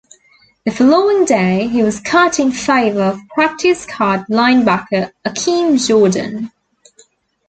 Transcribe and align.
The 0.65 0.71
following 0.71 1.25
day, 1.25 1.67
he 1.67 1.83
was 1.83 1.99
cut 1.99 2.39
in 2.39 2.51
favor 2.51 3.03
of 3.03 3.19
practice 3.35 3.81
squad 3.81 4.25
linebacker 4.31 5.11
Akeem 5.23 5.77
Jordan. 5.87 6.51